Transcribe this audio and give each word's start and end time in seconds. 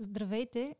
Здравейте! 0.00 0.76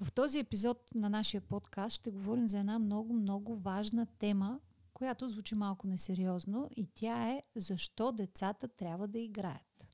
В 0.00 0.12
този 0.12 0.38
епизод 0.38 0.94
на 0.94 1.10
нашия 1.10 1.40
подкаст 1.40 1.96
ще 1.96 2.10
говорим 2.10 2.48
за 2.48 2.58
една 2.58 2.78
много, 2.78 3.12
много 3.12 3.56
важна 3.56 4.06
тема, 4.06 4.60
която 4.94 5.28
звучи 5.28 5.54
малко 5.54 5.86
несериозно 5.86 6.68
и 6.76 6.86
тя 6.94 7.30
е 7.30 7.42
защо 7.56 8.12
децата 8.12 8.68
трябва 8.68 9.08
да 9.08 9.18
играят. 9.18 9.86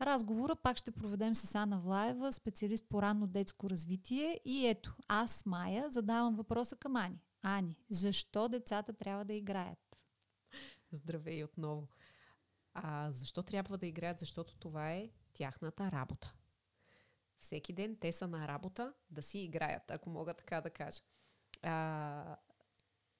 Разговора 0.00 0.56
пак 0.56 0.76
ще 0.76 0.90
проведем 0.90 1.34
с 1.34 1.54
Ана 1.54 1.80
Влаева, 1.80 2.32
специалист 2.32 2.84
по 2.88 3.02
ранно 3.02 3.26
детско 3.26 3.70
развитие 3.70 4.40
и 4.44 4.66
ето, 4.66 4.96
аз, 5.08 5.46
Майя, 5.46 5.90
задавам 5.90 6.36
въпроса 6.36 6.76
към 6.76 6.96
Ани. 6.96 7.20
Ани, 7.42 7.76
защо 7.90 8.48
децата 8.48 8.92
трябва 8.92 9.24
да 9.24 9.32
играят? 9.32 10.00
Здравей 10.92 11.44
отново. 11.44 11.88
А 12.74 13.12
защо 13.12 13.42
трябва 13.42 13.78
да 13.78 13.86
играят? 13.86 14.18
Защото 14.18 14.56
това 14.56 14.92
е 14.92 15.10
тяхната 15.32 15.92
работа. 15.92 16.34
Всеки 17.40 17.72
ден 17.72 17.96
те 18.00 18.12
са 18.12 18.28
на 18.28 18.48
работа 18.48 18.92
да 19.10 19.22
си 19.22 19.38
играят, 19.38 19.90
ако 19.90 20.10
мога 20.10 20.34
така 20.34 20.60
да 20.60 20.70
кажа. 20.70 21.00
А, 21.62 22.36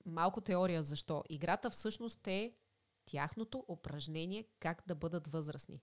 малко 0.07 0.41
теория 0.41 0.83
защо. 0.83 1.25
Играта 1.29 1.71
всъщност 1.71 2.27
е 2.27 2.55
тяхното 3.05 3.65
упражнение 3.69 4.49
как 4.61 4.83
да 4.87 4.95
бъдат 4.95 5.29
възрастни. 5.29 5.83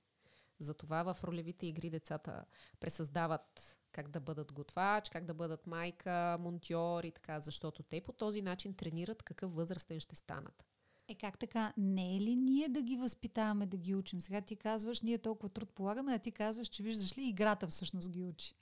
Затова 0.59 1.13
в 1.13 1.23
ролевите 1.23 1.67
игри 1.67 1.89
децата 1.89 2.45
пресъздават 2.79 3.77
как 3.91 4.07
да 4.07 4.19
бъдат 4.19 4.53
готвач, 4.53 5.09
как 5.09 5.25
да 5.25 5.33
бъдат 5.33 5.67
майка, 5.67 6.37
монтьор 6.39 7.03
и 7.03 7.11
така, 7.11 7.39
защото 7.39 7.83
те 7.83 8.01
по 8.01 8.13
този 8.13 8.41
начин 8.41 8.73
тренират 8.73 9.23
какъв 9.23 9.55
възрастен 9.55 9.99
ще 9.99 10.15
станат. 10.15 10.65
Е 11.07 11.15
как 11.15 11.39
така? 11.39 11.73
Не 11.77 12.17
е 12.17 12.21
ли 12.21 12.35
ние 12.35 12.69
да 12.69 12.81
ги 12.81 12.97
възпитаваме, 12.97 13.65
да 13.65 13.77
ги 13.77 13.95
учим? 13.95 14.21
Сега 14.21 14.41
ти 14.41 14.55
казваш, 14.55 15.01
ние 15.01 15.17
толкова 15.17 15.49
труд 15.49 15.69
полагаме, 15.69 16.13
а 16.13 16.19
ти 16.19 16.31
казваш, 16.31 16.67
че 16.67 16.83
виждаш 16.83 17.17
ли, 17.17 17.27
играта 17.27 17.67
всъщност 17.67 18.09
ги 18.09 18.23
учи. 18.23 18.55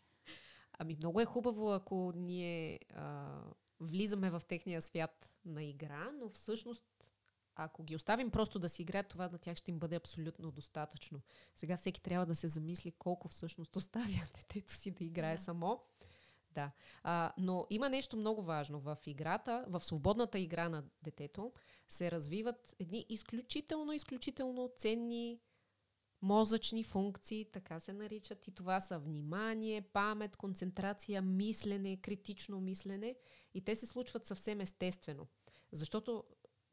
Ами 0.79 0.95
много 0.95 1.21
е 1.21 1.25
хубаво, 1.25 1.71
ако 1.71 2.13
ние 2.15 2.79
а, 2.93 3.41
влизаме 3.79 4.29
в 4.29 4.41
техния 4.47 4.81
свят 4.81 5.33
на 5.45 5.63
игра, 5.63 6.11
но 6.11 6.29
всъщност 6.29 6.85
ако 7.55 7.83
ги 7.83 7.95
оставим 7.95 8.31
просто 8.31 8.59
да 8.59 8.69
си 8.69 8.81
играят, 8.81 9.07
това 9.07 9.29
на 9.29 9.37
тях 9.37 9.57
ще 9.57 9.71
им 9.71 9.79
бъде 9.79 9.95
абсолютно 9.95 10.51
достатъчно. 10.51 11.21
Сега 11.55 11.77
всеки 11.77 12.01
трябва 12.01 12.25
да 12.25 12.35
се 12.35 12.47
замисли 12.47 12.91
колко 12.91 13.27
всъщност 13.27 13.75
оставя 13.75 14.27
детето 14.35 14.73
си 14.73 14.91
да 14.91 15.03
играе 15.03 15.35
да. 15.35 15.43
само. 15.43 15.81
Да. 16.55 16.71
А, 17.03 17.33
но 17.37 17.65
има 17.69 17.89
нещо 17.89 18.17
много 18.17 18.43
важно. 18.43 18.79
В 18.79 18.97
играта, 19.05 19.65
в 19.67 19.81
свободната 19.81 20.39
игра 20.39 20.69
на 20.69 20.83
детето, 21.03 21.53
се 21.89 22.11
развиват 22.11 22.75
едни 22.79 23.05
изключително, 23.09 23.93
изключително 23.93 24.71
ценни 24.77 25.39
мозъчни 26.21 26.83
функции, 26.83 27.45
така 27.45 27.79
се 27.79 27.93
наричат. 27.93 28.47
И 28.47 28.51
това 28.51 28.79
са 28.79 28.99
внимание, 28.99 29.81
памет, 29.81 30.35
концентрация, 30.35 31.21
мислене, 31.21 31.97
критично 31.97 32.61
мислене. 32.61 33.15
И 33.53 33.61
те 33.61 33.75
се 33.75 33.87
случват 33.87 34.25
съвсем 34.25 34.61
естествено. 34.61 35.27
Защото 35.71 36.23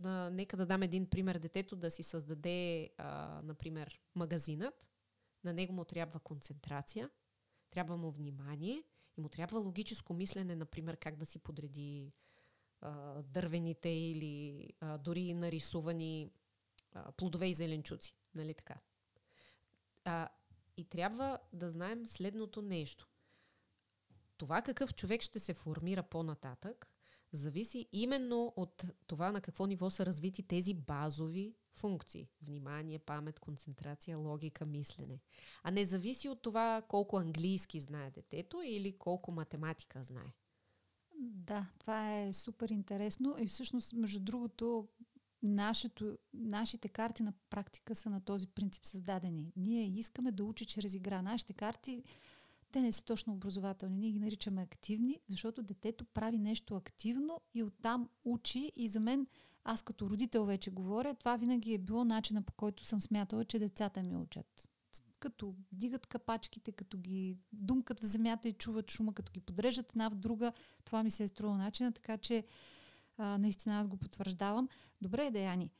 а, 0.04 0.30
нека 0.30 0.56
да 0.56 0.66
дам 0.66 0.82
един 0.82 1.06
пример. 1.06 1.38
Детето 1.38 1.76
да 1.76 1.90
си 1.90 2.02
създаде, 2.02 2.90
а, 2.98 3.40
например, 3.44 4.00
магазинът. 4.14 4.88
На 5.44 5.52
него 5.52 5.72
му 5.72 5.84
трябва 5.84 6.20
концентрация, 6.20 7.10
трябва 7.70 7.96
му 7.96 8.10
внимание 8.10 8.84
и 9.16 9.20
му 9.20 9.28
трябва 9.28 9.58
логическо 9.58 10.14
мислене, 10.14 10.56
например, 10.56 10.96
как 10.96 11.16
да 11.16 11.26
си 11.26 11.38
подреди 11.38 12.12
а, 12.80 13.22
дървените 13.22 13.88
или 13.88 14.68
а, 14.80 14.98
дори 14.98 15.34
нарисувани 15.34 16.30
а, 16.92 17.12
плодове 17.12 17.46
и 17.46 17.54
зеленчуци. 17.54 18.14
Нали 18.34 18.54
така? 18.54 18.74
А, 20.04 20.28
и 20.76 20.84
трябва 20.84 21.38
да 21.52 21.70
знаем 21.70 22.06
следното 22.06 22.62
нещо. 22.62 23.08
Това 24.36 24.62
какъв 24.62 24.94
човек 24.94 25.22
ще 25.22 25.38
се 25.38 25.54
формира 25.54 26.02
по-нататък, 26.02 26.88
зависи 27.32 27.88
именно 27.92 28.52
от 28.56 28.84
това 29.06 29.32
на 29.32 29.40
какво 29.40 29.66
ниво 29.66 29.90
са 29.90 30.06
развити 30.06 30.42
тези 30.42 30.74
базови 30.74 31.54
функции. 31.74 32.28
Внимание, 32.42 32.98
памет, 32.98 33.40
концентрация, 33.40 34.18
логика, 34.18 34.66
мислене. 34.66 35.20
А 35.62 35.70
не 35.70 35.84
зависи 35.84 36.28
от 36.28 36.42
това 36.42 36.82
колко 36.88 37.16
английски 37.16 37.80
знае 37.80 38.10
детето 38.10 38.62
или 38.64 38.98
колко 38.98 39.32
математика 39.32 40.02
знае. 40.02 40.32
Да, 41.20 41.66
това 41.78 42.18
е 42.18 42.32
супер 42.32 42.68
интересно 42.68 43.36
и 43.38 43.46
всъщност, 43.46 43.92
между 43.92 44.20
другото, 44.20 44.88
нашето, 45.42 46.18
нашите 46.34 46.88
карти 46.88 47.22
на 47.22 47.32
практика 47.50 47.94
са 47.94 48.10
на 48.10 48.20
този 48.20 48.46
принцип 48.46 48.86
създадени. 48.86 49.52
Ние 49.56 49.86
искаме 49.86 50.32
да 50.32 50.44
учи 50.44 50.66
чрез 50.66 50.94
игра. 50.94 51.22
Нашите 51.22 51.52
карти 51.52 52.04
те 52.72 52.80
не 52.80 52.92
са 52.92 53.04
точно 53.04 53.32
образователни. 53.32 53.96
Ние 53.96 54.10
ги 54.10 54.18
наричаме 54.18 54.62
активни, 54.62 55.20
защото 55.28 55.62
детето 55.62 56.04
прави 56.04 56.38
нещо 56.38 56.76
активно 56.76 57.40
и 57.54 57.62
оттам 57.62 58.08
учи. 58.24 58.72
И 58.76 58.88
за 58.88 59.00
мен, 59.00 59.26
аз 59.64 59.82
като 59.82 60.10
родител 60.10 60.44
вече 60.44 60.70
говоря, 60.70 61.14
това 61.14 61.36
винаги 61.36 61.74
е 61.74 61.78
било 61.78 62.04
начина 62.04 62.42
по 62.42 62.52
който 62.52 62.84
съм 62.84 63.00
смятала, 63.00 63.44
че 63.44 63.58
децата 63.58 64.02
ми 64.02 64.16
учат. 64.16 64.68
Като 65.18 65.54
дигат 65.72 66.06
капачките, 66.06 66.72
като 66.72 66.98
ги 66.98 67.36
думкат 67.52 68.00
в 68.00 68.06
земята 68.06 68.48
и 68.48 68.52
чуват 68.52 68.90
шума, 68.90 69.14
като 69.14 69.32
ги 69.32 69.40
подреждат 69.40 69.92
една 69.92 70.08
в 70.08 70.14
друга, 70.14 70.52
това 70.84 71.02
ми 71.02 71.10
се 71.10 71.24
е 71.24 71.28
струва 71.28 71.58
начина, 71.58 71.92
така 71.92 72.18
че 72.18 72.44
а, 73.16 73.38
наистина 73.38 73.80
аз 73.80 73.88
го 73.88 73.96
потвърждавам. 73.96 74.68
Добре, 75.00 75.30
Даяни, 75.30 75.70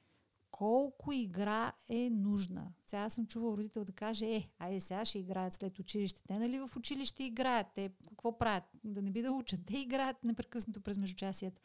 колко 0.63 1.13
игра 1.13 1.73
е 1.89 2.11
нужна. 2.11 2.73
Сега 2.87 3.11
съм 3.11 3.27
чувал 3.27 3.55
родител 3.57 3.85
да 3.85 3.93
каже, 3.93 4.27
е, 4.27 4.49
айде 4.59 4.81
сега 4.81 5.05
ще 5.05 5.19
играят 5.19 5.55
след 5.55 5.79
училище. 5.79 6.23
Те 6.29 6.39
нали 6.39 6.59
в 6.59 6.71
училище 6.77 7.25
играят? 7.25 7.67
Те 7.75 7.91
какво 8.09 8.39
правят? 8.39 8.65
Да 8.85 9.03
не 9.03 9.11
би 9.11 9.23
да 9.23 9.33
учат. 9.33 9.61
Те 9.67 9.79
играят 9.79 10.25
непрекъснато 10.25 10.81
през 10.81 10.99
междучасията. 10.99 11.61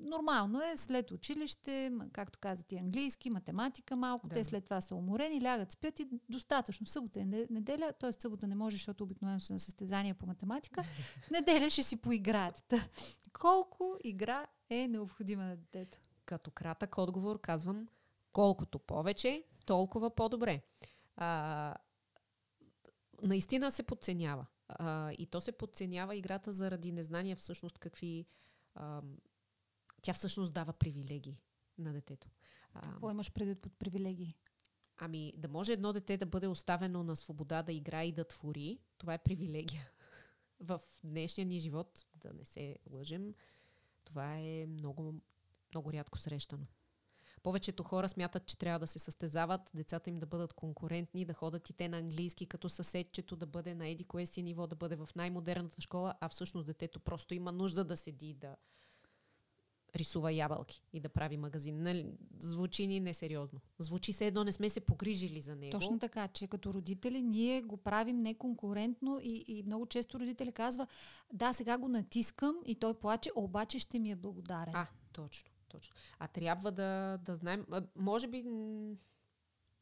Нормално 0.00 0.62
е 0.62 0.76
след 0.76 1.10
училище, 1.10 1.92
както 2.12 2.38
казват 2.38 2.72
и 2.72 2.76
английски, 2.76 3.30
математика 3.30 3.96
малко, 3.96 4.28
да. 4.28 4.34
те 4.34 4.44
след 4.44 4.64
това 4.64 4.80
са 4.80 4.94
уморени, 4.94 5.42
лягат, 5.42 5.72
спят 5.72 6.00
и 6.00 6.08
достатъчно. 6.28 6.86
Събота 6.86 7.20
е 7.20 7.24
неделя, 7.50 7.92
т.е. 8.00 8.12
събота 8.12 8.46
не 8.46 8.54
може, 8.54 8.76
защото 8.76 9.04
обикновено 9.04 9.40
са 9.40 9.52
на 9.52 9.58
състезания 9.58 10.14
по 10.14 10.26
математика. 10.26 10.84
Неделя 11.30 11.70
ще 11.70 11.82
си 11.82 11.96
поиграят. 11.96 12.74
Колко 13.40 13.96
игра 14.04 14.46
е 14.70 14.88
необходима 14.88 15.44
на 15.44 15.56
детето? 15.56 15.98
Като 16.24 16.50
кратък 16.50 16.98
отговор 16.98 17.40
казвам 17.40 17.88
Колкото 18.32 18.78
повече, 18.78 19.44
толкова 19.66 20.14
по-добре. 20.14 20.62
А, 21.16 21.74
наистина 23.22 23.70
се 23.70 23.82
подценява. 23.82 24.46
А, 24.68 25.12
и 25.12 25.26
то 25.26 25.40
се 25.40 25.52
подценява 25.52 26.16
играта 26.16 26.52
заради 26.52 26.92
незнание 26.92 27.36
всъщност 27.36 27.78
какви... 27.78 28.26
А, 28.74 29.02
тя 30.02 30.12
всъщност 30.12 30.52
дава 30.52 30.72
привилегии 30.72 31.40
на 31.78 31.92
детето. 31.92 32.28
Какво 32.82 33.10
имаш 33.10 33.32
предвид 33.32 33.60
под 33.60 33.78
привилегии? 33.78 34.36
Ами, 34.96 35.32
да 35.36 35.48
може 35.48 35.72
едно 35.72 35.92
дете 35.92 36.16
да 36.16 36.26
бъде 36.26 36.46
оставено 36.46 37.02
на 37.02 37.16
свобода 37.16 37.62
да 37.62 37.72
играе 37.72 38.06
и 38.06 38.12
да 38.12 38.24
твори, 38.24 38.78
това 38.98 39.14
е 39.14 39.22
привилегия. 39.22 39.90
В 40.60 40.80
днешния 41.04 41.46
ни 41.46 41.58
живот, 41.58 42.06
да 42.16 42.32
не 42.32 42.44
се 42.44 42.78
лъжем, 42.90 43.34
това 44.04 44.38
е 44.38 44.66
много, 44.66 45.14
много 45.74 45.92
рядко 45.92 46.18
срещано. 46.18 46.66
Повечето 47.42 47.82
хора 47.82 48.08
смятат, 48.08 48.46
че 48.46 48.58
трябва 48.58 48.78
да 48.78 48.86
се 48.86 48.98
състезават, 48.98 49.70
децата 49.74 50.10
им 50.10 50.18
да 50.18 50.26
бъдат 50.26 50.52
конкурентни, 50.52 51.24
да 51.24 51.34
ходят 51.34 51.70
и 51.70 51.72
те 51.72 51.88
на 51.88 51.98
английски 51.98 52.46
като 52.46 52.68
съседчето, 52.68 53.36
да 53.36 53.46
бъде 53.46 53.74
на 53.74 53.88
еди 53.88 54.04
кое 54.04 54.26
си 54.26 54.42
ниво, 54.42 54.66
да 54.66 54.76
бъде 54.76 54.96
в 54.96 55.08
най-модерната 55.16 55.80
школа, 55.80 56.14
а 56.20 56.28
всъщност 56.28 56.66
детето 56.66 57.00
просто 57.00 57.34
има 57.34 57.52
нужда 57.52 57.84
да 57.84 57.96
седи 57.96 58.34
да 58.34 58.56
рисува 59.96 60.32
ябълки 60.32 60.82
и 60.92 61.00
да 61.00 61.08
прави 61.08 61.36
магазин. 61.36 61.82
Нали, 61.82 62.06
звучи 62.38 62.86
ни 62.86 63.00
несериозно. 63.00 63.60
Звучи 63.78 64.12
се 64.12 64.26
едно, 64.26 64.44
не 64.44 64.52
сме 64.52 64.68
се 64.68 64.80
погрижили 64.80 65.40
за 65.40 65.56
него. 65.56 65.70
Точно 65.70 65.98
така, 65.98 66.28
че 66.28 66.46
като 66.46 66.72
родители 66.72 67.22
ние 67.22 67.62
го 67.62 67.76
правим 67.76 68.22
неконкурентно 68.22 69.20
и, 69.22 69.44
и 69.48 69.62
много 69.62 69.86
често 69.86 70.20
родители 70.20 70.52
казва, 70.52 70.86
да, 71.32 71.52
сега 71.52 71.78
го 71.78 71.88
натискам 71.88 72.56
и 72.66 72.74
той 72.74 72.94
плаче, 72.94 73.30
обаче 73.36 73.78
ще 73.78 73.98
ми 73.98 74.10
е 74.10 74.16
благодарен. 74.16 74.74
А, 74.74 74.86
точно. 75.12 75.51
Точно. 75.72 75.94
А 76.18 76.28
трябва 76.28 76.72
да, 76.72 77.18
да 77.22 77.36
знаем, 77.36 77.66
може 77.96 78.28
би, 78.28 78.42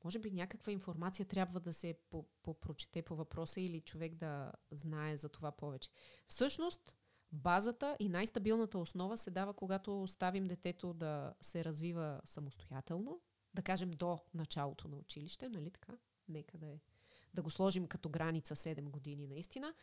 може 0.04 0.18
би 0.18 0.30
някаква 0.30 0.72
информация 0.72 1.26
трябва 1.26 1.60
да 1.60 1.72
се 1.72 1.94
попрочете 2.42 3.02
по 3.02 3.16
въпроса 3.16 3.60
или 3.60 3.80
човек 3.80 4.14
да 4.14 4.52
знае 4.70 5.16
за 5.16 5.28
това 5.28 5.52
повече. 5.52 5.90
Всъщност, 6.28 6.96
базата 7.32 7.96
и 8.00 8.08
най-стабилната 8.08 8.78
основа 8.78 9.16
се 9.16 9.30
дава, 9.30 9.54
когато 9.54 10.02
оставим 10.02 10.44
детето 10.44 10.94
да 10.94 11.34
се 11.40 11.64
развива 11.64 12.20
самостоятелно, 12.24 13.20
да 13.54 13.62
кажем 13.62 13.90
до 13.90 14.18
началото 14.34 14.88
на 14.88 14.96
училище, 14.96 15.48
нали 15.48 15.70
така? 15.70 15.92
Нека 16.28 16.58
да, 16.58 16.66
е, 16.66 16.78
да 17.34 17.42
го 17.42 17.50
сложим 17.50 17.86
като 17.86 18.08
граница 18.08 18.56
7 18.56 18.82
години 18.82 19.26
наистина. 19.26 19.74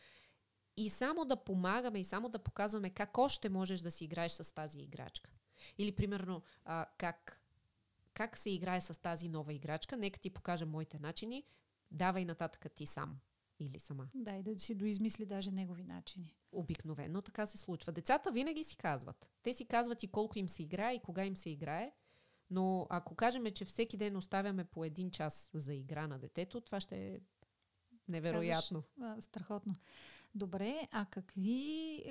И 0.77 0.89
само 0.89 1.25
да 1.25 1.43
помагаме 1.43 1.99
и 1.99 2.05
само 2.05 2.29
да 2.29 2.39
показваме 2.39 2.89
как 2.89 3.17
още 3.17 3.49
можеш 3.49 3.81
да 3.81 3.91
си 3.91 4.05
играеш 4.05 4.31
с 4.31 4.53
тази 4.53 4.79
играчка. 4.79 5.31
Или, 5.77 5.91
примерно, 5.91 6.41
а, 6.65 6.85
как, 6.97 7.41
как 8.13 8.37
се 8.37 8.49
играе 8.49 8.81
с 8.81 9.01
тази 9.01 9.29
нова 9.29 9.53
играчка. 9.53 9.97
Нека 9.97 10.19
ти 10.19 10.29
покажа 10.29 10.65
моите 10.65 10.99
начини. 10.99 11.43
Давай 11.91 12.25
нататък 12.25 12.71
ти 12.75 12.85
сам. 12.85 13.19
или 13.59 13.79
сама. 13.79 14.07
Да, 14.15 14.35
и 14.35 14.43
да 14.43 14.59
си 14.59 14.75
доизмисли 14.75 15.25
даже 15.25 15.51
негови 15.51 15.83
начини. 15.83 16.35
Обикновено 16.51 17.21
така 17.21 17.45
се 17.45 17.57
случва. 17.57 17.91
Децата 17.91 18.31
винаги 18.31 18.63
си 18.63 18.77
казват. 18.77 19.29
Те 19.43 19.53
си 19.53 19.65
казват 19.65 20.03
и 20.03 20.07
колко 20.07 20.39
им 20.39 20.49
се 20.49 20.63
играе 20.63 20.93
и 20.93 20.99
кога 20.99 21.25
им 21.25 21.35
се 21.35 21.49
играе. 21.49 21.91
Но 22.49 22.87
ако 22.89 23.15
кажем, 23.15 23.45
че 23.53 23.65
всеки 23.65 23.97
ден 23.97 24.17
оставяме 24.17 24.63
по 24.63 24.85
един 24.85 25.11
час 25.11 25.51
за 25.53 25.73
игра 25.73 26.07
на 26.07 26.19
детето, 26.19 26.61
това 26.61 26.79
ще 26.79 27.07
е 27.07 27.19
невероятно. 28.07 28.83
Казваш, 28.99 29.17
а, 29.17 29.21
страхотно. 29.21 29.75
Добре, 30.37 30.87
а 30.91 31.05
какви, 31.05 32.03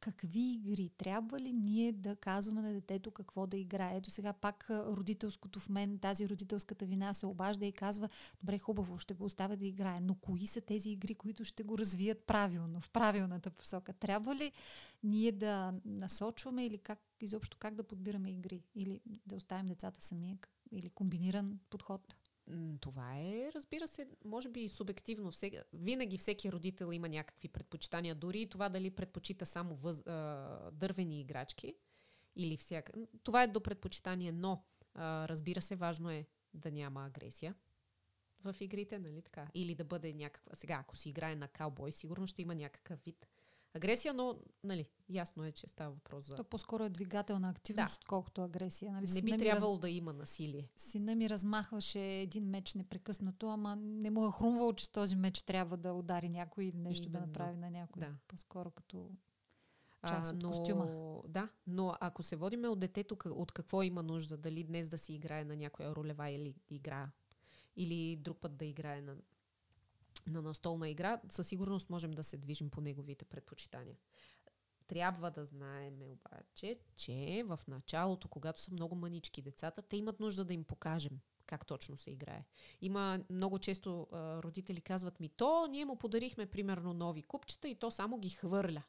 какви 0.00 0.52
игри? 0.52 0.90
Трябва 0.98 1.40
ли 1.40 1.52
ние 1.52 1.92
да 1.92 2.16
казваме 2.16 2.62
на 2.62 2.72
детето 2.72 3.10
какво 3.10 3.46
да 3.46 3.56
играе? 3.56 3.96
Ето 3.96 4.10
сега 4.10 4.32
пак 4.32 4.66
родителското 4.70 5.60
в 5.60 5.68
мен, 5.68 5.98
тази 5.98 6.28
родителската 6.28 6.86
вина 6.86 7.14
се 7.14 7.26
обажда 7.26 7.66
и 7.66 7.72
казва, 7.72 8.08
добре, 8.40 8.58
хубаво, 8.58 8.98
ще 8.98 9.14
го 9.14 9.24
оставя 9.24 9.56
да 9.56 9.66
играе, 9.66 10.00
но 10.00 10.14
кои 10.14 10.46
са 10.46 10.60
тези 10.60 10.90
игри, 10.90 11.14
които 11.14 11.44
ще 11.44 11.62
го 11.62 11.78
развият 11.78 12.24
правилно, 12.24 12.80
в 12.80 12.90
правилната 12.90 13.50
посока? 13.50 13.92
Трябва 13.92 14.34
ли 14.34 14.52
ние 15.02 15.32
да 15.32 15.74
насочваме 15.84 16.66
или 16.66 16.78
как, 16.78 16.98
изобщо 17.20 17.56
как 17.60 17.74
да 17.74 17.82
подбираме 17.82 18.30
игри? 18.30 18.62
Или 18.74 19.00
да 19.26 19.36
оставим 19.36 19.66
децата 19.66 20.02
сами? 20.02 20.38
Или 20.72 20.88
комбиниран 20.88 21.58
подход? 21.70 22.14
Това 22.80 23.18
е, 23.18 23.50
разбира 23.54 23.88
се, 23.88 24.08
може 24.24 24.48
би 24.48 24.68
субективно. 24.68 25.30
Всеки, 25.30 25.58
винаги 25.72 26.18
всеки 26.18 26.52
родител 26.52 26.92
има 26.92 27.08
някакви 27.08 27.48
предпочитания. 27.48 28.14
Дори 28.14 28.40
и 28.40 28.48
това 28.48 28.68
дали 28.68 28.90
предпочита 28.90 29.46
само 29.46 29.76
въз, 29.76 30.02
дървени 30.72 31.20
играчки 31.20 31.74
или 32.36 32.56
всяка. 32.56 32.92
Това 33.22 33.42
е 33.42 33.46
до 33.46 33.60
предпочитание, 33.60 34.32
но 34.32 34.64
разбира 34.96 35.60
се, 35.60 35.76
важно 35.76 36.10
е 36.10 36.26
да 36.54 36.70
няма 36.70 37.06
агресия 37.06 37.54
в 38.44 38.56
игрите, 38.60 38.98
нали 38.98 39.22
така? 39.22 39.48
Или 39.54 39.74
да 39.74 39.84
бъде 39.84 40.12
някаква... 40.12 40.54
Сега, 40.54 40.78
ако 40.80 40.96
си 40.96 41.08
играе 41.08 41.36
на 41.36 41.48
каубой, 41.48 41.92
сигурно 41.92 42.26
ще 42.26 42.42
има 42.42 42.54
някакъв 42.54 43.04
вид 43.04 43.26
агресия, 43.74 44.14
но 44.14 44.38
нали, 44.64 44.86
ясно 45.08 45.44
е, 45.44 45.52
че 45.52 45.68
става 45.68 45.92
въпрос 45.92 46.26
за... 46.26 46.36
То 46.36 46.44
по-скоро 46.44 46.84
е 46.84 46.88
двигателна 46.88 47.50
активност, 47.50 48.00
да. 48.00 48.06
колкото 48.08 48.42
агресия. 48.42 48.92
Нали? 48.92 49.06
Не 49.14 49.22
би 49.22 49.38
трябвало 49.38 49.74
раз... 49.74 49.80
да 49.80 49.90
има 49.90 50.12
насилие. 50.12 50.68
Сина 50.76 51.14
ми 51.14 51.30
размахваше 51.30 52.00
един 52.00 52.44
меч 52.44 52.74
непрекъснато, 52.74 53.48
ама 53.48 53.76
не 53.76 54.10
му 54.10 54.28
е 54.28 54.32
хрумвало, 54.32 54.72
че 54.72 54.84
с 54.84 54.88
този 54.88 55.16
меч 55.16 55.42
трябва 55.42 55.76
да 55.76 55.92
удари 55.92 56.28
някой 56.28 56.64
или 56.64 56.76
нещо 56.76 57.08
Именно. 57.08 57.20
да 57.20 57.26
направи 57.26 57.56
на 57.56 57.70
някой. 57.70 58.00
Да. 58.00 58.14
По-скоро 58.28 58.70
като 58.70 59.10
част 60.08 60.32
а, 60.32 60.34
от 60.34 60.42
но, 60.42 60.48
костюма. 60.50 60.86
Да, 61.28 61.48
но 61.66 61.94
ако 62.00 62.22
се 62.22 62.36
водиме 62.36 62.68
от 62.68 62.80
детето, 62.80 63.16
от 63.26 63.52
какво 63.52 63.82
има 63.82 64.02
нужда, 64.02 64.36
дали 64.36 64.64
днес 64.64 64.88
да 64.88 64.98
си 64.98 65.14
играе 65.14 65.44
на 65.44 65.56
някоя 65.56 65.94
ролева 65.94 66.30
или 66.30 66.54
игра, 66.70 67.10
или 67.76 68.16
друг 68.16 68.38
път 68.40 68.56
да 68.56 68.64
играе 68.64 69.00
на 69.00 69.16
на 70.26 70.42
настолна 70.42 70.88
игра, 70.88 71.20
със 71.30 71.46
сигурност 71.46 71.90
можем 71.90 72.10
да 72.10 72.24
се 72.24 72.36
движим 72.36 72.70
по 72.70 72.80
неговите 72.80 73.24
предпочитания. 73.24 73.96
Трябва 74.86 75.30
да 75.30 75.44
знаем 75.44 76.02
обаче, 76.02 76.78
че 76.96 77.42
в 77.46 77.60
началото, 77.68 78.28
когато 78.28 78.60
са 78.60 78.72
много 78.72 78.94
манички 78.94 79.42
децата, 79.42 79.82
те 79.82 79.96
имат 79.96 80.20
нужда 80.20 80.44
да 80.44 80.54
им 80.54 80.64
покажем 80.64 81.20
как 81.46 81.66
точно 81.66 81.96
се 81.96 82.10
играе. 82.10 82.44
Има 82.80 83.20
много 83.30 83.58
често 83.58 84.08
а, 84.12 84.42
родители 84.42 84.80
казват 84.80 85.20
ми, 85.20 85.28
то 85.28 85.66
ние 85.66 85.84
му 85.84 85.96
подарихме 85.96 86.46
примерно 86.46 86.94
нови 86.94 87.22
купчета 87.22 87.68
и 87.68 87.74
то 87.74 87.90
само 87.90 88.18
ги 88.18 88.30
хвърля. 88.30 88.82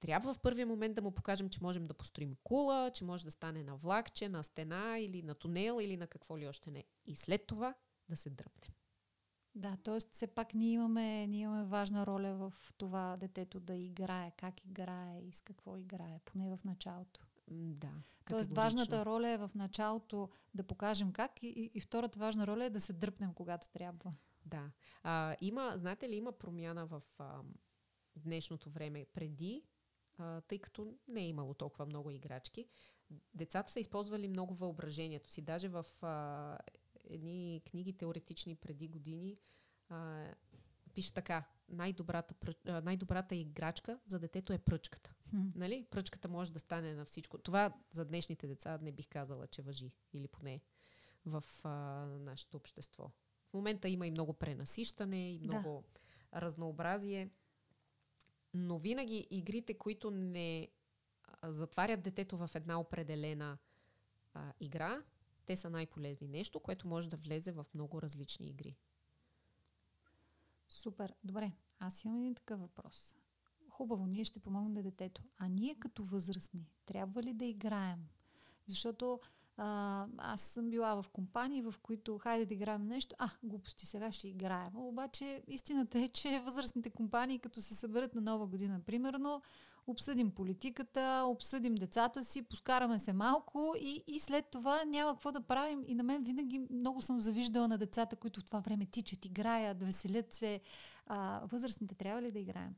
Трябва 0.00 0.34
в 0.34 0.38
първия 0.38 0.66
момент 0.66 0.94
да 0.94 1.02
му 1.02 1.10
покажем, 1.10 1.48
че 1.48 1.62
можем 1.62 1.86
да 1.86 1.94
построим 1.94 2.34
кула, 2.44 2.90
че 2.94 3.04
може 3.04 3.24
да 3.24 3.30
стане 3.30 3.62
на 3.62 3.76
влакче, 3.76 4.28
на 4.28 4.44
стена 4.44 4.98
или 4.98 5.22
на 5.22 5.34
тунел 5.34 5.78
или 5.80 5.96
на 5.96 6.06
какво 6.06 6.38
ли 6.38 6.48
още 6.48 6.70
не. 6.70 6.84
И 7.06 7.16
след 7.16 7.46
това 7.46 7.74
да 8.08 8.16
се 8.16 8.30
дръпнем. 8.30 8.77
Да, 9.58 9.76
т.е. 9.76 9.98
все 10.10 10.26
пак 10.26 10.54
ние 10.54 10.72
имаме, 10.72 11.26
ние 11.26 11.40
имаме 11.40 11.64
важна 11.64 12.06
роля 12.06 12.34
в 12.34 12.54
това 12.76 13.16
детето 13.16 13.60
да 13.60 13.74
играе, 13.74 14.32
как 14.36 14.64
играе 14.64 15.20
и 15.20 15.32
с 15.32 15.40
какво 15.40 15.76
играе, 15.76 16.20
поне 16.24 16.56
в 16.56 16.64
началото. 16.64 17.20
Да. 17.50 17.92
Тоест 18.30 18.52
важната 18.52 19.04
роля 19.04 19.28
е 19.28 19.38
в 19.38 19.50
началото 19.54 20.28
да 20.54 20.62
покажем 20.62 21.12
как 21.12 21.42
и, 21.42 21.70
и, 21.74 21.80
втората 21.80 22.18
важна 22.18 22.46
роля 22.46 22.64
е 22.64 22.70
да 22.70 22.80
се 22.80 22.92
дръпнем, 22.92 23.34
когато 23.34 23.70
трябва. 23.70 24.12
Да. 24.46 24.70
А, 25.02 25.36
има, 25.40 25.72
знаете 25.76 26.08
ли, 26.08 26.16
има 26.16 26.32
промяна 26.32 26.86
в 26.86 27.02
а, 27.18 27.40
днешното 28.16 28.70
време. 28.70 29.06
Преди, 29.14 29.62
а, 30.18 30.40
тъй 30.40 30.58
като 30.58 30.94
не 31.08 31.20
е 31.20 31.28
имало 31.28 31.54
толкова 31.54 31.86
много 31.86 32.10
играчки, 32.10 32.66
децата 33.34 33.72
са 33.72 33.80
използвали 33.80 34.28
много 34.28 34.54
въображението 34.54 35.30
си. 35.30 35.42
Даже 35.42 35.68
в 35.68 35.86
а, 36.02 36.58
едни 37.10 37.62
книги 37.70 37.92
теоретични 37.92 38.54
преди 38.54 38.88
години 38.88 39.36
а, 39.88 40.26
пише 40.94 41.14
така. 41.14 41.44
Най-добрата, 41.68 42.34
най-добрата 42.82 43.34
играчка 43.34 43.98
за 44.06 44.18
детето 44.18 44.52
е 44.52 44.58
пръчката. 44.58 45.14
Mm. 45.34 45.50
Нали? 45.54 45.86
Пръчката 45.90 46.28
може 46.28 46.52
да 46.52 46.58
стане 46.58 46.94
на 46.94 47.04
всичко. 47.04 47.38
Това 47.38 47.74
за 47.90 48.04
днешните 48.04 48.46
деца 48.46 48.78
не 48.82 48.92
бих 48.92 49.08
казала, 49.08 49.46
че 49.46 49.62
въжи. 49.62 49.92
Или 50.12 50.28
поне 50.28 50.60
в 51.26 51.44
а, 51.64 51.70
нашето 52.06 52.56
общество. 52.56 53.10
В 53.50 53.54
момента 53.54 53.88
има 53.88 54.06
и 54.06 54.10
много 54.10 54.32
пренасищане, 54.32 55.32
и 55.34 55.38
много 55.38 55.84
да. 56.32 56.40
разнообразие. 56.40 57.30
Но 58.54 58.78
винаги 58.78 59.26
игрите, 59.30 59.74
които 59.74 60.10
не 60.10 60.68
затварят 61.42 62.02
детето 62.02 62.36
в 62.36 62.50
една 62.54 62.80
определена 62.80 63.58
а, 64.34 64.52
игра, 64.60 65.02
те 65.48 65.56
са 65.56 65.70
най-полезни. 65.70 66.28
Нещо, 66.28 66.60
което 66.60 66.88
може 66.88 67.08
да 67.08 67.16
влезе 67.16 67.52
в 67.52 67.66
много 67.74 68.02
различни 68.02 68.46
игри. 68.46 68.76
Супер. 70.68 71.14
Добре. 71.24 71.52
Аз 71.78 72.04
имам 72.04 72.20
един 72.20 72.34
такъв 72.34 72.60
въпрос. 72.60 73.16
Хубаво, 73.70 74.06
ние 74.06 74.24
ще 74.24 74.40
помогнем 74.40 74.72
на 74.72 74.82
детето. 74.82 75.22
А 75.38 75.48
ние 75.48 75.74
като 75.74 76.02
възрастни, 76.02 76.70
трябва 76.86 77.22
ли 77.22 77.32
да 77.32 77.44
играем? 77.44 78.08
Защото 78.66 79.20
а, 79.56 80.06
аз 80.18 80.42
съм 80.42 80.70
била 80.70 81.02
в 81.02 81.08
компании, 81.08 81.62
в 81.62 81.74
които 81.82 82.18
хайде 82.18 82.46
да 82.46 82.54
играем 82.54 82.86
нещо, 82.86 83.16
а, 83.18 83.30
глупости, 83.42 83.86
сега 83.86 84.12
ще 84.12 84.28
играем. 84.28 84.76
Обаче 84.76 85.42
истината 85.46 85.98
е, 85.98 86.08
че 86.08 86.40
възрастните 86.40 86.90
компании, 86.90 87.38
като 87.38 87.60
се 87.60 87.74
съберат 87.74 88.14
на 88.14 88.20
нова 88.20 88.46
година, 88.46 88.80
примерно, 88.86 89.42
обсъдим 89.88 90.30
политиката, 90.30 91.24
обсъдим 91.26 91.74
децата 91.74 92.24
си, 92.24 92.42
поскараме 92.42 92.98
се 92.98 93.12
малко 93.12 93.74
и, 93.80 94.04
и 94.06 94.20
след 94.20 94.50
това 94.50 94.84
няма 94.84 95.12
какво 95.12 95.32
да 95.32 95.40
правим. 95.40 95.84
И 95.86 95.94
на 95.94 96.02
мен 96.02 96.24
винаги 96.24 96.66
много 96.70 97.02
съм 97.02 97.20
завиждала 97.20 97.68
на 97.68 97.78
децата, 97.78 98.16
които 98.16 98.40
в 98.40 98.44
това 98.44 98.60
време 98.60 98.86
тичат, 98.86 99.24
играят, 99.24 99.82
веселят 99.82 100.32
се. 100.32 100.60
А, 101.06 101.46
възрастните 101.46 101.94
трябва 101.94 102.22
ли 102.22 102.32
да 102.32 102.38
играем? 102.38 102.74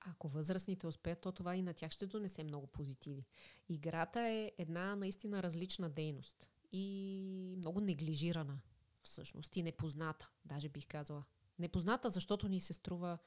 Ако 0.00 0.28
възрастните 0.28 0.86
успеят, 0.86 1.20
то 1.20 1.32
това 1.32 1.56
и 1.56 1.62
на 1.62 1.74
тях 1.74 1.90
ще 1.90 2.06
донесе 2.06 2.44
много 2.44 2.66
позитиви. 2.66 3.26
Играта 3.68 4.20
е 4.20 4.52
една 4.58 4.96
наистина 4.96 5.42
различна 5.42 5.90
дейност 5.90 6.50
и 6.72 7.54
много 7.56 7.80
неглижирана 7.80 8.60
всъщност 9.02 9.56
и 9.56 9.62
непозната, 9.62 10.30
даже 10.44 10.68
бих 10.68 10.86
казала. 10.86 11.24
Непозната, 11.58 12.08
защото 12.08 12.48
ни 12.48 12.60
се 12.60 12.72
струва 12.72 13.18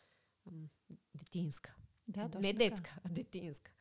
м- 0.51 0.67
детинска. 1.15 1.75
Да, 2.07 2.29
точно 2.29 2.41
Не 2.41 2.53
детска, 2.53 2.99
а 3.03 3.09
детинска. 3.09 3.71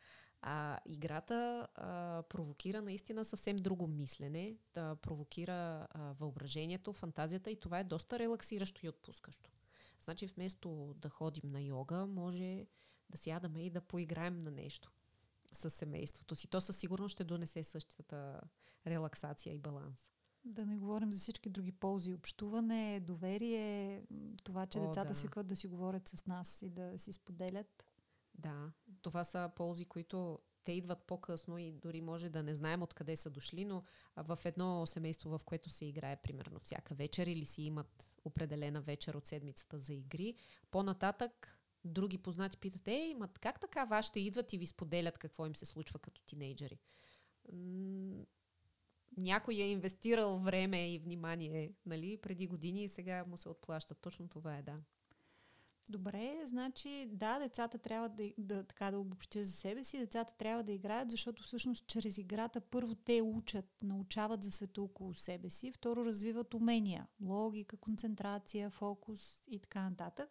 А 0.42 0.78
играта 0.86 1.68
а, 1.74 2.22
провокира 2.28 2.82
наистина 2.82 3.24
съвсем 3.24 3.56
друго 3.56 3.86
мислене, 3.86 4.56
да 4.74 4.96
провокира 4.96 5.86
а, 5.90 6.12
въображението, 6.12 6.92
фантазията 6.92 7.50
и 7.50 7.60
това 7.60 7.80
е 7.80 7.84
доста 7.84 8.18
релаксиращо 8.18 8.86
и 8.86 8.88
отпускащо. 8.88 9.50
Значи 10.04 10.26
вместо 10.26 10.94
да 10.96 11.08
ходим 11.08 11.50
на 11.50 11.60
йога, 11.60 12.06
може 12.06 12.66
да 13.10 13.16
сядаме 13.16 13.66
и 13.66 13.70
да 13.70 13.80
поиграем 13.80 14.38
на 14.38 14.50
нещо 14.50 14.92
с 15.52 15.70
семейството 15.70 16.34
си. 16.34 16.48
То 16.48 16.60
със 16.60 16.76
сигурност 16.76 17.12
ще 17.12 17.24
донесе 17.24 17.64
същата 17.64 18.40
релаксация 18.86 19.54
и 19.54 19.58
баланс. 19.58 20.10
Да 20.44 20.66
не 20.66 20.76
говорим 20.76 21.12
за 21.12 21.18
всички 21.18 21.50
други 21.50 21.72
ползи. 21.72 22.14
Общуване, 22.14 23.00
доверие, 23.00 24.02
това, 24.44 24.66
че 24.66 24.78
О, 24.78 24.86
децата 24.86 25.08
да. 25.08 25.14
свикват 25.14 25.46
да 25.46 25.56
си 25.56 25.66
говорят 25.66 26.08
с 26.08 26.26
нас 26.26 26.62
и 26.62 26.70
да 26.70 26.98
си 26.98 27.12
споделят. 27.12 27.91
Да, 28.34 28.72
това 29.02 29.24
са 29.24 29.50
ползи, 29.56 29.84
които 29.84 30.38
те 30.64 30.72
идват 30.72 31.04
по-късно 31.06 31.58
и 31.58 31.72
дори 31.72 32.00
може 32.00 32.28
да 32.28 32.42
не 32.42 32.54
знаем 32.54 32.82
откъде 32.82 33.16
са 33.16 33.30
дошли, 33.30 33.64
но 33.64 33.82
в 34.16 34.38
едно 34.44 34.86
семейство, 34.86 35.38
в 35.38 35.44
което 35.44 35.70
се 35.70 35.84
играе 35.84 36.16
примерно 36.16 36.58
всяка 36.58 36.94
вечер 36.94 37.26
или 37.26 37.44
си 37.44 37.62
имат 37.62 38.08
определена 38.24 38.80
вечер 38.80 39.14
от 39.14 39.26
седмицата 39.26 39.78
за 39.78 39.94
игри, 39.94 40.34
по-нататък 40.70 41.58
други 41.84 42.18
познати 42.18 42.56
питат, 42.56 42.88
ей, 42.88 43.14
ма 43.14 43.28
как 43.40 43.60
така 43.60 43.84
вашите 43.84 44.20
идват 44.20 44.52
и 44.52 44.58
ви 44.58 44.66
споделят 44.66 45.18
какво 45.18 45.46
им 45.46 45.56
се 45.56 45.66
случва 45.66 45.98
като 45.98 46.22
тинейджери? 46.22 46.78
някой 49.16 49.54
е 49.54 49.70
инвестирал 49.70 50.38
време 50.38 50.94
и 50.94 50.98
внимание 50.98 51.72
нали, 51.86 52.16
преди 52.16 52.46
години 52.46 52.84
и 52.84 52.88
сега 52.88 53.24
му 53.24 53.36
се 53.36 53.48
отплащат. 53.48 53.98
Точно 54.00 54.28
това 54.28 54.56
е, 54.56 54.62
да. 54.62 54.80
Добре, 55.90 56.42
значи 56.44 57.08
да, 57.12 57.38
децата 57.38 57.78
трябва 57.78 58.08
да, 58.08 58.32
да, 58.38 58.64
така 58.64 58.90
да 58.90 58.98
обобщя 58.98 59.44
за 59.44 59.52
себе 59.52 59.84
си, 59.84 59.98
децата 59.98 60.34
трябва 60.34 60.62
да 60.62 60.72
играят, 60.72 61.10
защото 61.10 61.42
всъщност 61.42 61.86
чрез 61.86 62.18
играта 62.18 62.60
първо 62.60 62.94
те 62.94 63.22
учат, 63.22 63.66
научават 63.82 64.42
за 64.42 64.50
света 64.50 64.82
около 64.82 65.14
себе 65.14 65.50
си, 65.50 65.72
второ 65.72 66.04
развиват 66.04 66.54
умения, 66.54 67.06
логика, 67.22 67.76
концентрация, 67.76 68.70
фокус 68.70 69.44
и 69.48 69.58
така 69.58 69.90
нататък. 69.90 70.30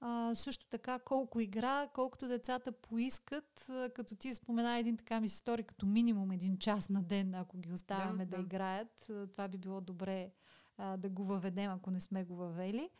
А, 0.00 0.34
също 0.34 0.66
така, 0.66 0.98
колко 0.98 1.40
игра, 1.40 1.88
колкото 1.94 2.28
децата 2.28 2.72
поискат, 2.72 3.70
като 3.94 4.16
ти 4.16 4.34
спомена 4.34 4.78
един 4.78 4.96
така 4.96 5.20
ми 5.20 5.26
история, 5.26 5.66
като 5.66 5.86
минимум 5.86 6.32
един 6.32 6.58
час 6.58 6.88
на 6.88 7.02
ден, 7.02 7.34
ако 7.34 7.58
ги 7.58 7.72
оставяме 7.72 8.26
да, 8.26 8.30
да, 8.30 8.36
да. 8.36 8.42
играят. 8.42 9.10
Това 9.32 9.48
би 9.48 9.58
било 9.58 9.80
добре 9.80 10.32
а, 10.78 10.96
да 10.96 11.08
го 11.08 11.24
въведем, 11.24 11.70
ако 11.70 11.90
не 11.90 12.00
сме 12.00 12.24
го 12.24 12.36
въвели. 12.36 12.90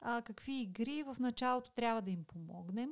А, 0.00 0.22
какви 0.22 0.60
игри 0.60 1.02
в 1.02 1.16
началото 1.20 1.70
трябва 1.70 2.02
да 2.02 2.10
им 2.10 2.24
помогнем, 2.24 2.90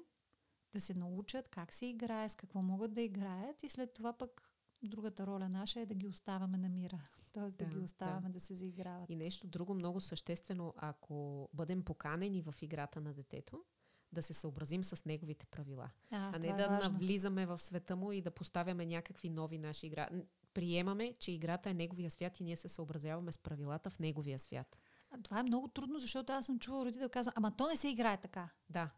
да 0.72 0.80
се 0.80 0.94
научат 0.94 1.48
как 1.48 1.72
се 1.72 1.86
играе, 1.86 2.28
с 2.28 2.34
какво 2.34 2.62
могат 2.62 2.94
да 2.94 3.02
играят 3.02 3.62
и 3.62 3.68
след 3.68 3.94
това 3.94 4.12
пък 4.12 4.50
другата 4.82 5.26
роля 5.26 5.48
наша 5.48 5.80
е 5.80 5.86
да 5.86 5.94
ги 5.94 6.08
оставяме 6.08 6.58
на 6.58 6.68
мира. 6.68 7.02
Тоест 7.32 7.58
да, 7.58 7.64
да 7.64 7.70
ги 7.70 7.78
оставяме 7.78 8.28
да. 8.28 8.32
да 8.32 8.40
се 8.40 8.54
заиграват. 8.54 9.10
И 9.10 9.16
нещо 9.16 9.46
друго 9.46 9.74
много 9.74 10.00
съществено, 10.00 10.74
ако 10.76 11.48
бъдем 11.54 11.82
поканени 11.82 12.42
в 12.42 12.54
играта 12.62 13.00
на 13.00 13.14
детето, 13.14 13.64
да 14.12 14.22
се 14.22 14.34
съобразим 14.34 14.84
с 14.84 15.04
неговите 15.04 15.46
правила. 15.46 15.90
А, 16.10 16.36
а 16.36 16.38
не 16.38 16.48
е 16.48 16.54
да 16.54 16.68
важно. 16.68 16.92
навлизаме 16.92 17.46
в 17.46 17.58
света 17.58 17.96
му 17.96 18.12
и 18.12 18.22
да 18.22 18.30
поставяме 18.30 18.86
някакви 18.86 19.28
нови 19.28 19.58
наши 19.58 19.86
игра. 19.86 20.08
Приемаме, 20.54 21.14
че 21.18 21.32
играта 21.32 21.70
е 21.70 21.74
неговия 21.74 22.10
свят 22.10 22.40
и 22.40 22.44
ние 22.44 22.56
се 22.56 22.68
съобразяваме 22.68 23.32
с 23.32 23.38
правилата 23.38 23.90
в 23.90 23.98
неговия 23.98 24.38
свят. 24.38 24.76
Това 25.22 25.40
е 25.40 25.42
много 25.42 25.68
трудно, 25.68 25.98
защото 25.98 26.32
аз 26.32 26.46
съм 26.46 26.58
чувала 26.58 26.84
родител 26.84 27.08
каза, 27.08 27.32
ама 27.34 27.56
то 27.56 27.68
не 27.68 27.76
се 27.76 27.88
играе 27.88 28.16
така. 28.16 28.48
Да. 28.70 28.90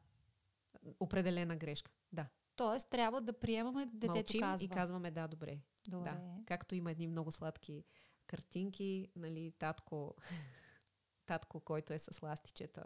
Определена 1.01 1.57
грешка. 1.57 1.91
Да. 2.13 2.27
Тоест, 2.57 2.91
трябва 2.91 3.21
да 3.21 3.33
приемаме 3.33 3.87
детето 3.87 4.13
Мълчим 4.13 4.41
казва. 4.41 4.65
и 4.65 4.69
казваме 4.69 5.11
да, 5.11 5.29
добре. 5.29 5.59
добре. 5.89 6.11
Да. 6.11 6.21
Както 6.47 6.75
има 6.75 6.91
едни 6.91 7.07
много 7.07 7.33
сладки 7.33 7.85
картинки, 8.27 9.09
нали, 9.17 9.53
татко, 9.59 10.15
татко, 11.27 11.61
който 11.61 11.93
е 11.93 11.99
с 11.99 12.23
ластичета 12.23 12.85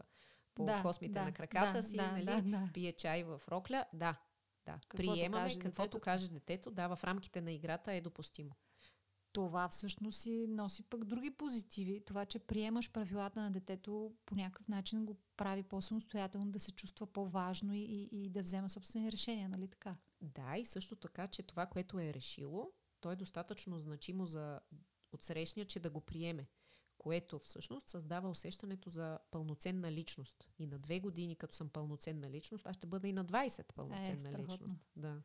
по 0.55 0.65
да, 0.65 0.83
космите 0.83 1.13
да, 1.13 1.25
на 1.25 1.33
краката 1.33 1.73
да, 1.73 1.83
си, 1.83 1.97
да, 1.97 2.13
нали, 2.13 2.25
да, 2.25 2.43
да. 2.43 2.71
пие 2.75 2.93
чай 2.93 3.25
в 3.25 3.43
рокля. 3.49 3.85
Да, 3.93 4.17
да. 4.67 4.73
Каквото 4.73 4.97
Приемаме 4.97 5.43
каже 5.43 5.59
каквото 5.59 5.89
детето. 5.89 6.01
каже 6.01 6.31
детето, 6.31 6.71
да, 6.71 6.97
в 6.97 7.05
рамките 7.05 7.41
на 7.41 7.53
играта 7.53 7.93
е 7.93 8.01
допустимо 8.01 8.51
това 9.33 9.69
всъщност 9.69 10.21
си 10.21 10.47
носи 10.49 10.83
пък 10.83 11.05
други 11.05 11.31
позитиви. 11.31 12.05
Това, 12.05 12.27
че 12.27 12.39
приемаш 12.39 12.91
правилата 12.91 13.41
на 13.41 13.51
детето 13.51 14.13
по 14.27 14.35
някакъв 14.35 14.69
начин 14.69 15.07
го 15.07 15.17
прави 15.37 15.63
по-самостоятелно, 15.63 16.51
да 16.51 16.61
се 16.61 16.73
чувства 16.73 17.07
по-важно 17.07 17.75
и, 17.75 17.81
и, 17.81 18.09
и 18.13 18.29
да 18.29 18.43
взема 18.43 18.69
собствени 18.69 19.13
решения, 19.13 19.49
нали 19.49 19.69
така? 19.69 19.97
Да, 20.21 20.57
и 20.57 20.65
също 20.65 20.97
така, 20.97 21.29
че 21.29 21.43
това, 21.43 21.67
което 21.67 21.99
е 21.99 22.15
решило, 22.15 22.73
то 23.01 23.13
е 23.13 23.17
достатъчно 23.17 23.79
значимо 23.79 24.27
за 24.27 24.61
отсрещния, 25.13 25.67
че 25.67 25.81
да 25.81 25.91
го 25.91 26.01
приеме. 26.01 26.49
Което 26.99 27.39
всъщност 27.39 27.89
създава 27.89 28.31
усещането 28.31 28.91
за 28.91 29.19
пълноценна 29.31 29.93
личност. 29.93 30.49
И 30.59 30.67
на 30.67 30.79
две 30.79 31.01
години, 31.01 31.37
като 31.37 31.55
съм 31.55 31.69
пълноценна 31.69 32.31
личност, 32.31 32.67
аз 32.67 32.77
ще 32.77 32.87
бъда 32.87 33.09
и 33.09 33.13
на 33.13 33.25
20 33.25 33.73
пълноценна 33.75 34.29
е, 34.29 34.43
личност. 34.43 34.79
Да 34.97 35.23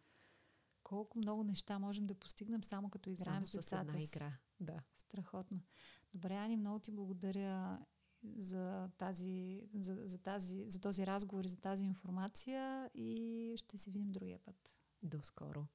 колко 0.88 1.18
много 1.18 1.44
неща 1.44 1.80
можем 1.80 2.06
да 2.06 2.16
постигнем 2.16 2.64
само 2.64 2.90
като 2.90 3.10
играем 3.10 3.34
само 3.34 3.46
с 3.46 3.52
децата. 3.52 3.92
Една 3.92 4.02
игра. 4.02 4.34
Да. 4.60 4.80
Страхотно. 4.98 5.62
Добре, 6.14 6.36
Ани, 6.36 6.58
много 6.58 6.80
ти 6.80 6.92
благодаря 6.92 7.80
за, 8.38 8.90
тази, 8.98 9.62
за, 9.74 9.98
за, 10.04 10.18
тази, 10.18 10.70
за 10.70 10.80
този 10.80 11.08
разговор 11.08 11.44
и 11.46 11.50
за 11.50 11.58
тази 11.58 11.84
информация 11.84 12.90
и 12.94 13.54
ще 13.58 13.78
се 13.78 13.92
видим 13.92 14.12
другия 14.12 14.40
път. 14.40 14.76
До 15.04 15.22
скоро. 15.22 15.66